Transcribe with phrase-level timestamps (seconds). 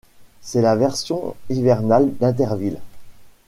[0.41, 2.79] C'est la version hivernale d'Interville.